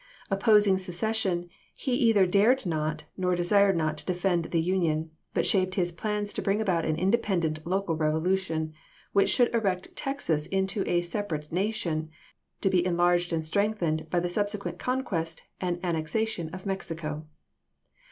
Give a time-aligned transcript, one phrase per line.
[0.31, 5.75] Opposing secession, he either dared not or desired not to defend the Union, but shaped
[5.75, 8.73] his plans to bring about an independent local revolution,
[9.13, 12.09] which should erect Texas into a separate nation,
[12.61, 17.27] to be enlarged and strengthened by the subsequent conquest and an nexation of Mexico.